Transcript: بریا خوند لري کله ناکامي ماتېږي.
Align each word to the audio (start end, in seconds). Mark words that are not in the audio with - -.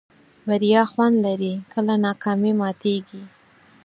بریا 0.47 0.81
خوند 0.91 1.15
لري 1.25 1.53
کله 1.73 1.93
ناکامي 2.05 2.51
ماتېږي. 2.59 3.21